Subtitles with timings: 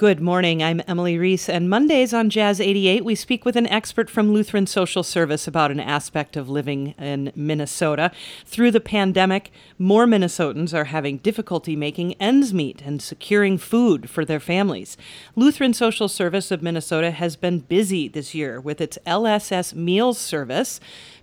[0.00, 0.62] Good morning.
[0.62, 4.66] I'm Emily Reese, and Mondays on Jazz 88, we speak with an expert from Lutheran
[4.66, 8.10] Social Service about an aspect of living in Minnesota.
[8.46, 14.24] Through the pandemic, more Minnesotans are having difficulty making ends meet and securing food for
[14.24, 14.96] their families.
[15.36, 20.80] Lutheran Social Service of Minnesota has been busy this year with its LSS Meals service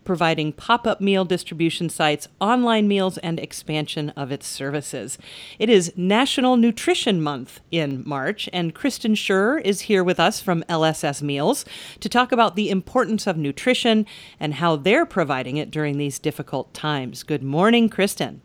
[0.07, 5.17] providing pop up meal distribution sites, online meals, and expansion of its services.
[5.59, 10.63] It is National Nutrition Month in March, and Kristen Schur is here with us from
[10.70, 11.65] LSS Meals
[11.99, 14.05] to talk about the importance of nutrition
[14.39, 17.23] and how they're providing it during these difficult times.
[17.23, 18.41] Good morning, Kristen.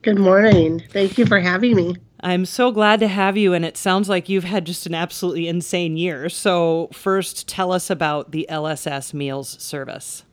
[0.00, 0.82] Good morning.
[0.92, 1.96] Thank you for having me.
[2.20, 5.46] I'm so glad to have you, and it sounds like you've had just an absolutely
[5.46, 6.30] insane year.
[6.30, 10.24] So, first, tell us about the LSS Meals service.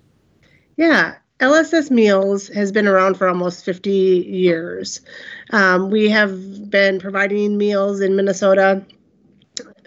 [0.75, 5.01] Yeah, LSS Meals has been around for almost 50 years.
[5.51, 8.83] Um, we have been providing meals in Minnesota.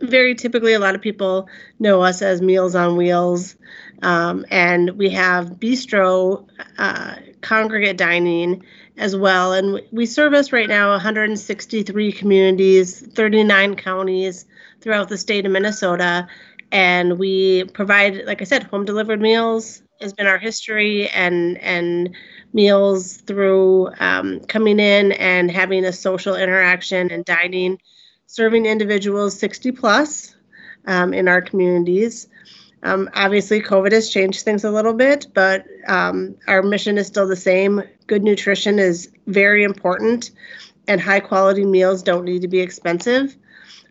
[0.01, 3.57] Very typically, a lot of people know us as Meals on Wheels.
[4.03, 6.47] Um, and we have bistro,
[6.79, 8.63] uh, congregate dining
[8.97, 9.53] as well.
[9.53, 14.45] And we service right now 163 communities, 39 counties
[14.81, 16.29] throughout the state of Minnesota.
[16.71, 22.15] And we provide, like I said, home delivered meals, has been our history and and
[22.53, 27.79] meals through um, coming in and having a social interaction and dining,
[28.27, 30.35] serving individuals 60 plus
[30.87, 32.29] um, in our communities.
[32.83, 37.27] Um, obviously, COVID has changed things a little bit, but um, our mission is still
[37.27, 37.83] the same.
[38.07, 40.31] Good nutrition is very important,
[40.87, 43.37] and high quality meals don't need to be expensive.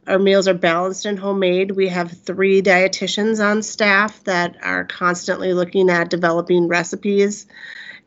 [0.08, 1.72] Our meals are balanced and homemade.
[1.72, 7.48] We have three dietitians on staff that are constantly looking at developing recipes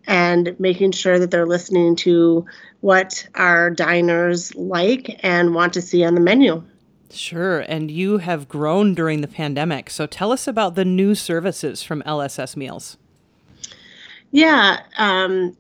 [0.06, 2.46] and making sure that they're listening to
[2.80, 6.62] what our diners like and want to see on the menu.
[7.10, 7.60] Sure.
[7.60, 9.90] And you have grown during the pandemic.
[9.90, 12.96] So tell us about the new services from LSS Meals.
[14.30, 14.80] Yeah.
[14.98, 15.56] Um,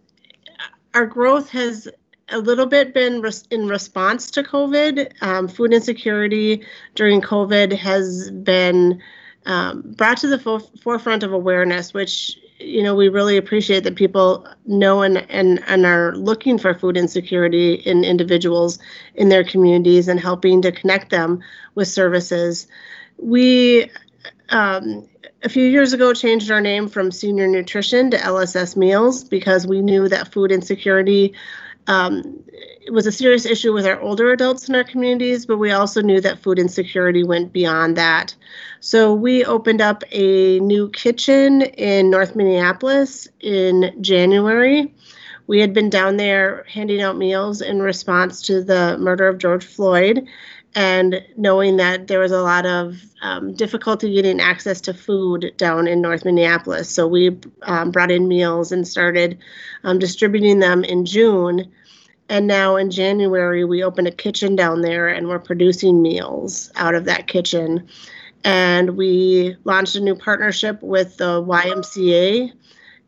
[0.94, 1.88] our growth has
[2.30, 5.12] a little bit been res- in response to COVID.
[5.22, 9.00] Um, food insecurity during COVID has been
[9.46, 13.96] um, brought to the fo- forefront of awareness, which you know we really appreciate that
[13.96, 18.78] people know and, and and are looking for food insecurity in individuals
[19.14, 21.40] in their communities and helping to connect them
[21.74, 22.66] with services.
[23.16, 23.90] We
[24.50, 25.08] um,
[25.42, 29.80] a few years ago changed our name from Senior Nutrition to LSS Meals because we
[29.80, 31.34] knew that food insecurity
[31.88, 32.44] um,
[32.88, 36.00] it was a serious issue with our older adults in our communities, but we also
[36.00, 38.34] knew that food insecurity went beyond that.
[38.80, 44.94] So we opened up a new kitchen in North Minneapolis in January.
[45.46, 49.64] We had been down there handing out meals in response to the murder of George
[49.64, 50.28] Floyd
[50.74, 55.88] and knowing that there was a lot of um, difficulty getting access to food down
[55.88, 56.90] in North Minneapolis.
[56.90, 59.38] So we um, brought in meals and started
[59.84, 61.72] um, distributing them in June.
[62.28, 66.94] And now in January, we opened a kitchen down there and we're producing meals out
[66.94, 67.88] of that kitchen.
[68.44, 72.52] And we launched a new partnership with the YMCA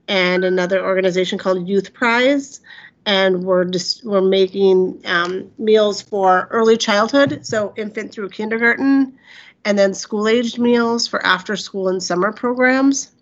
[0.09, 2.61] and another organization called YouthPrise.
[3.07, 9.19] And we're just we're making um, meals for early childhood, so infant through kindergarten,
[9.65, 13.13] and then school aged meals for after school and summer programs.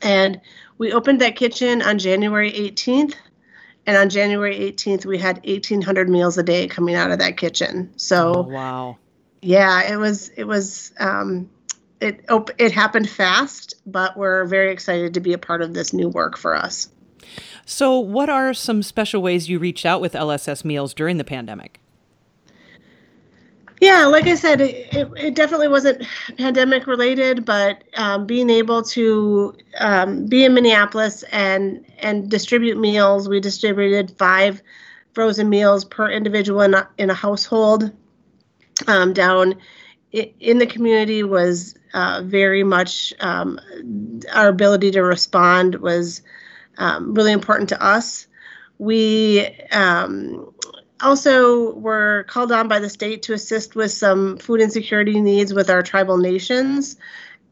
[0.00, 0.40] And
[0.78, 3.14] we opened that kitchen on January 18th
[3.88, 7.90] and on January 18th, we had 1,800 meals a day coming out of that kitchen.
[7.96, 8.98] So, oh, wow.
[9.40, 11.48] Yeah, it was, it was, um,
[11.98, 15.94] it, op- it happened fast, but we're very excited to be a part of this
[15.94, 16.90] new work for us.
[17.64, 21.80] So, what are some special ways you reached out with LSS Meals during the pandemic?
[23.80, 26.04] Yeah, like I said, it, it, it definitely wasn't
[26.36, 33.28] pandemic related, but um, being able to um, be in Minneapolis and and distribute meals,
[33.28, 34.62] we distributed five
[35.14, 37.92] frozen meals per individual in a, in a household
[38.86, 39.54] um, down
[40.12, 43.60] in the community was uh, very much um,
[44.32, 46.22] our ability to respond was
[46.78, 48.26] um, really important to us.
[48.78, 50.52] We um,
[51.00, 55.54] also we were called on by the state to assist with some food insecurity needs
[55.54, 56.96] with our tribal nations.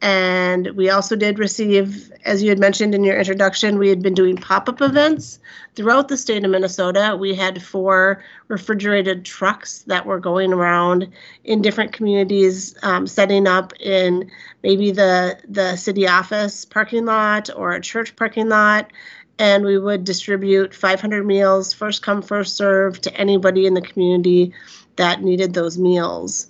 [0.02, 4.12] And we also did receive, as you had mentioned in your introduction, we had been
[4.12, 5.38] doing pop up events
[5.74, 7.16] throughout the state of Minnesota.
[7.18, 11.08] We had four refrigerated trucks that were going around
[11.44, 14.30] in different communities, um, setting up in
[14.62, 18.92] maybe the, the city office parking lot or a church parking lot,
[19.38, 24.52] and we would distribute 500 meals, first come, first serve, to anybody in the community
[24.96, 26.48] that needed those meals.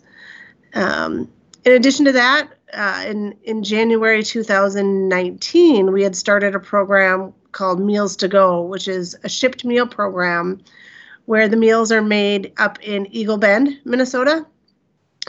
[0.75, 1.29] Um,
[1.65, 7.81] in addition to that, uh, in in January 2019, we had started a program called
[7.81, 10.61] Meals to Go, which is a shipped meal program
[11.25, 14.47] where the meals are made up in Eagle Bend, Minnesota,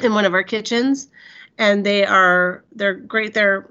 [0.01, 1.07] in one of our kitchens,
[1.57, 3.33] and they are they're great.
[3.33, 3.69] They're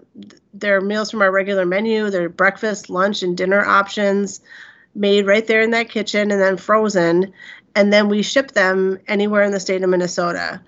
[0.59, 2.11] they're meals from our regular menu.
[2.11, 4.41] They're breakfast, lunch, and dinner options
[4.95, 7.33] made right there in that kitchen and then frozen,
[7.75, 10.61] and then we ship them anywhere in the state of Minnesota.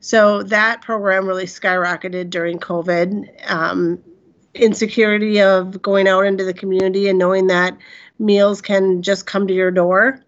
[0.00, 3.50] So that program really skyrocketed during COVID.
[3.50, 4.02] Um,
[4.54, 7.76] insecurity of going out into the community and knowing that
[8.18, 10.20] meals can just come to your door.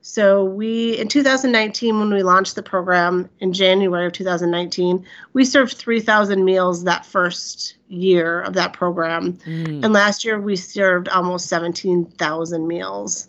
[0.00, 5.76] So we in 2019 when we launched the program in January of 2019, we served
[5.76, 9.34] 3,000 meals that first year of that program.
[9.46, 9.84] Mm.
[9.84, 13.28] And last year we served almost 17,000 meals.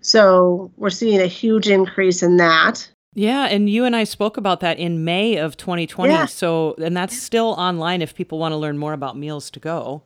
[0.00, 2.90] So we're seeing a huge increase in that.
[3.14, 6.12] Yeah, and you and I spoke about that in May of 2020.
[6.12, 6.26] Yeah.
[6.26, 10.02] So, and that's still online if people want to learn more about Meals to Go.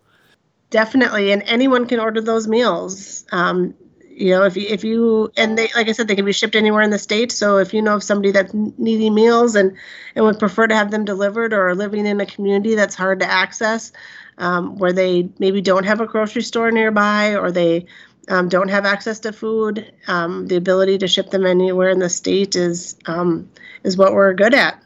[0.70, 3.26] Definitely, and anyone can order those meals.
[3.30, 3.74] Um,
[4.14, 6.54] you know, if you, if you and they like I said, they can be shipped
[6.54, 7.32] anywhere in the state.
[7.32, 9.76] So if you know of somebody that's needing meals and
[10.14, 13.30] and would prefer to have them delivered, or living in a community that's hard to
[13.30, 13.92] access,
[14.38, 17.86] um, where they maybe don't have a grocery store nearby, or they
[18.28, 22.08] um, don't have access to food, um, the ability to ship them anywhere in the
[22.08, 23.48] state is um,
[23.84, 24.82] is what we're good at.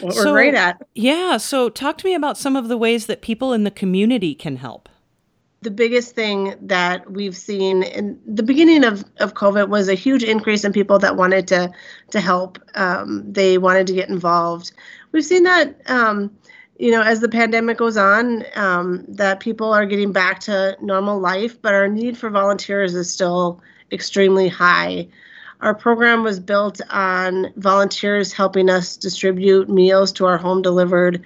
[0.00, 0.86] what so, we're great at.
[0.94, 1.36] Yeah.
[1.36, 4.56] So talk to me about some of the ways that people in the community can
[4.56, 4.88] help.
[5.62, 10.22] The biggest thing that we've seen in the beginning of, of COVID was a huge
[10.22, 11.70] increase in people that wanted to
[12.10, 12.58] to help.
[12.74, 14.72] Um, they wanted to get involved.
[15.12, 16.30] We've seen that um,
[16.80, 21.20] you know, as the pandemic goes on, um, that people are getting back to normal
[21.20, 23.60] life, but our need for volunteers is still
[23.92, 25.06] extremely high.
[25.60, 31.22] Our program was built on volunteers helping us distribute meals to our home delivered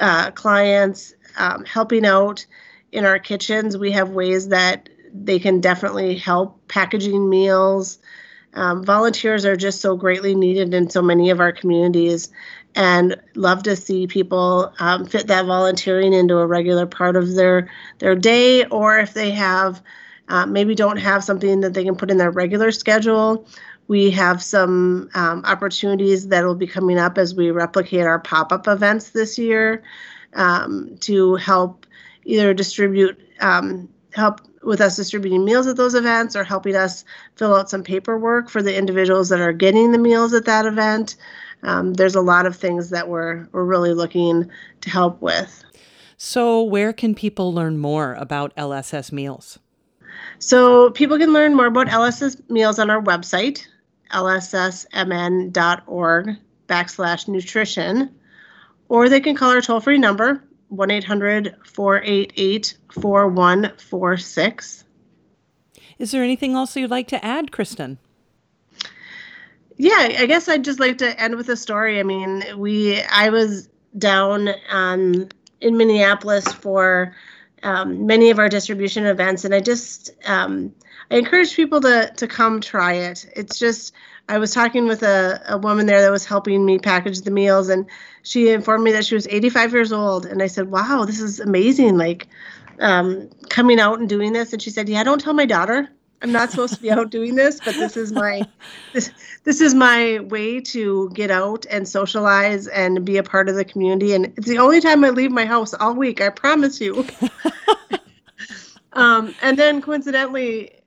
[0.00, 2.44] uh, clients, um, helping out
[2.92, 3.76] in our kitchens.
[3.76, 7.98] We have ways that they can definitely help packaging meals.
[8.54, 12.30] Um, volunteers are just so greatly needed in so many of our communities
[12.74, 17.70] and love to see people um, fit that volunteering into a regular part of their
[17.98, 19.82] their day or if they have
[20.28, 23.46] uh, maybe don't have something that they can put in their regular schedule
[23.88, 28.66] we have some um, opportunities that will be coming up as we replicate our pop-up
[28.68, 29.82] events this year
[30.34, 31.86] um, to help
[32.24, 37.04] either distribute um, help with us distributing meals at those events or helping us
[37.34, 41.16] fill out some paperwork for the individuals that are getting the meals at that event
[41.62, 45.64] um, there's a lot of things that we're we're really looking to help with.
[46.16, 49.58] So, where can people learn more about LSS meals?
[50.38, 53.66] So, people can learn more about LSS meals on our website,
[54.10, 55.50] lssmn.org
[56.68, 58.14] backslash nutrition,
[58.88, 64.84] or they can call our toll free number, 1 800 488 4146.
[65.98, 67.98] Is there anything else you'd like to add, Kristen?
[69.76, 71.98] yeah, I guess I'd just like to end with a story.
[71.98, 75.28] I mean, we I was down um,
[75.60, 77.14] in Minneapolis for
[77.62, 80.74] um, many of our distribution events, and I just um,
[81.12, 83.30] I encourage people to to come try it.
[83.36, 83.92] It's just
[84.30, 87.68] I was talking with a, a woman there that was helping me package the meals,
[87.68, 87.84] and
[88.22, 91.38] she informed me that she was 85 years old, and I said, "Wow, this is
[91.38, 92.28] amazing!" Like
[92.80, 95.90] um, coming out and doing this, and she said, "Yeah, don't tell my daughter."
[96.22, 98.46] I'm not supposed to be out doing this, but this is my
[98.94, 99.10] this
[99.44, 103.66] this is my way to get out and socialize and be a part of the
[103.66, 104.14] community.
[104.14, 106.22] And it's the only time I leave my house all week.
[106.22, 107.04] I promise you.
[108.94, 110.81] um, and then coincidentally,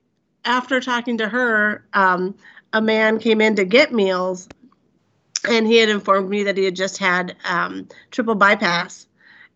[0.46, 2.34] after talking to her, um,
[2.72, 4.48] a man came in to get meals,
[5.48, 9.06] and he had informed me that he had just had um, triple bypass.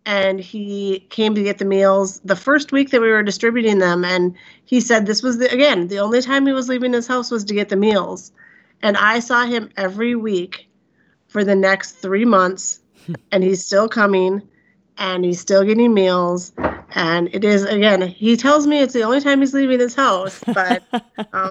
[0.07, 4.05] And he came to get the meals the first week that we were distributing them.
[4.05, 7.31] And he said this was the again the only time he was leaving his house
[7.31, 8.33] was to get the meals.
[8.83, 10.71] And i saw him every week
[11.29, 12.81] for the next three months
[13.33, 14.41] and he's still coming
[15.01, 16.53] and he's still getting meals
[16.95, 20.41] and it is again he tells me it's the only time he's leaving his house
[20.55, 20.85] but
[21.33, 21.51] um,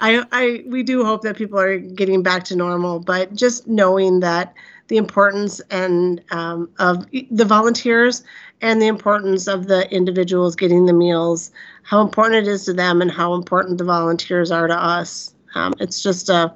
[0.00, 4.20] I, I we do hope that people are getting back to normal but just knowing
[4.20, 4.54] that
[4.88, 8.22] the importance and um, of the volunteers
[8.60, 11.50] and the importance of the individuals getting the meals,
[11.82, 15.34] how important it is to them, and how important the volunteers are to us.
[15.54, 16.54] Um, it's just a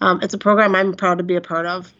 [0.00, 1.92] um, it's a program I'm proud to be a part of.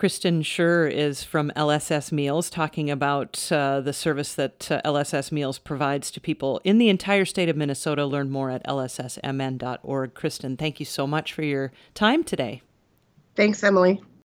[0.00, 5.58] Kristen Schur is from LSS Meals talking about uh, the service that uh, LSS Meals
[5.58, 8.06] provides to people in the entire state of Minnesota.
[8.06, 10.14] Learn more at lssmn.org.
[10.14, 12.62] Kristen, thank you so much for your time today.
[13.36, 14.00] Thanks, Emily.